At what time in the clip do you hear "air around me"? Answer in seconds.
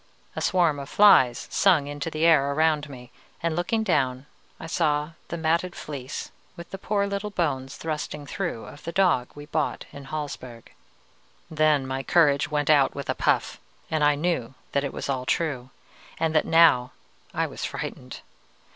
2.25-3.11